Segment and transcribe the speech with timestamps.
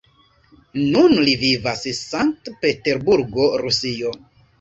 [0.93, 4.15] Nun li vivas St-Peterburgo, Rusio.